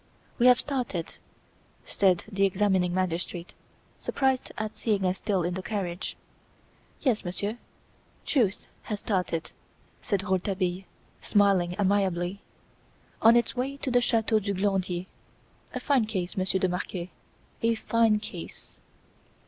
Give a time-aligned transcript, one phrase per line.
[0.39, 1.13] "We have started!"
[1.85, 3.53] said the examining magistrate,
[3.99, 6.17] surprised at seeing us still in the carriage.
[7.01, 7.59] "Yes, Monsieur,
[8.25, 9.51] truth has started,"
[10.01, 10.85] said Rouletabile,
[11.21, 12.41] smiling amiably,
[13.21, 15.05] "on its way to the Chateau du Glandier.
[15.75, 17.11] A fine case, Monsieur de Marquet,
[17.61, 18.79] a fine case!"